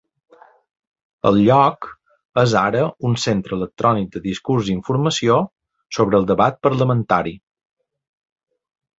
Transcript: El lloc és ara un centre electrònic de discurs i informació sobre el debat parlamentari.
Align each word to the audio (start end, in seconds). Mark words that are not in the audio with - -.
El 1.31 1.35
lloc 1.47 1.87
és 2.43 2.55
ara 2.61 2.79
un 3.09 3.13
centre 3.23 3.53
electrònic 3.61 4.07
de 4.15 4.21
discurs 4.23 4.71
i 4.71 4.73
informació 4.77 5.35
sobre 5.99 6.19
el 6.21 6.25
debat 6.33 6.57
parlamentari. 6.69 7.35